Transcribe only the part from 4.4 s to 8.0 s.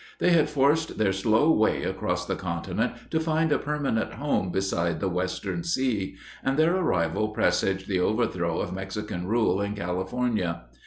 beside the western sea, and their arrival presaged the